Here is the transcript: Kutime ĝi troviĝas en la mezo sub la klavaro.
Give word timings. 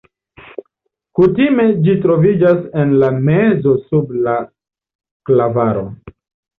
Kutime 1.19 1.65
ĝi 1.83 1.95
troviĝas 2.07 2.65
en 2.85 2.97
la 3.05 3.13
mezo 3.31 3.77
sub 3.87 4.19
la 4.27 4.37
klavaro. 5.29 5.91